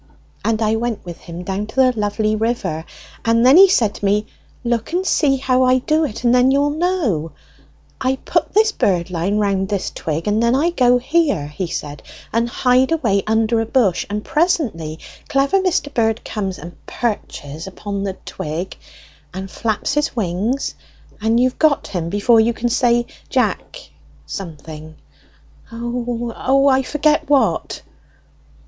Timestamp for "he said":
3.55-3.93, 11.49-12.01